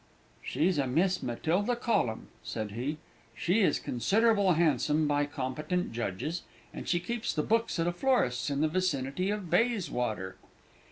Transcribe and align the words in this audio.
"She's 0.41 0.79
a 0.79 0.87
Miss 0.87 1.21
Matilda 1.21 1.75
Collum," 1.75 2.29
said 2.41 2.71
he; 2.71 2.97
"she 3.35 3.61
is 3.61 3.77
considered 3.77 4.35
handsome 4.39 5.07
by 5.07 5.27
competent 5.27 5.91
judges, 5.93 6.41
and 6.73 6.89
she 6.89 6.99
keeps 6.99 7.31
the 7.31 7.43
books 7.43 7.77
at 7.77 7.85
a 7.85 7.91
florist's 7.93 8.49
in 8.49 8.61
the 8.61 8.67
vicinity 8.67 9.29
of 9.29 9.51
Bayswater." 9.51 10.37